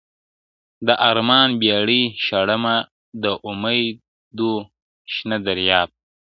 [0.87, 2.75] د ارمان بېړۍ شړمه
[3.23, 3.97] د اومید
[4.45, 4.49] و
[5.13, 5.97] شنه دریاب ته,